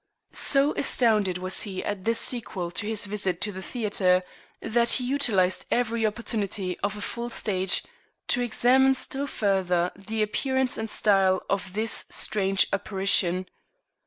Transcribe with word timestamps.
So 0.33 0.73
astounded 0.73 1.37
was 1.37 1.61
he 1.61 1.83
at 1.83 2.05
this 2.05 2.17
sequel 2.19 2.71
to 2.71 2.87
his 2.87 3.05
visit 3.05 3.39
to 3.41 3.51
the 3.51 3.61
theatre, 3.61 4.23
that 4.59 4.93
he 4.93 5.03
utilized 5.03 5.67
every 5.69 6.07
opportunity 6.07 6.75
of 6.79 6.97
a 6.97 7.01
full 7.01 7.29
stage 7.29 7.83
to 8.29 8.41
examine 8.41 8.95
still 8.95 9.27
further 9.27 9.91
the 9.95 10.23
appearance 10.23 10.75
and 10.79 10.89
style 10.89 11.43
of 11.51 11.73
this 11.73 12.05
strange 12.09 12.65
apparition. 12.73 13.45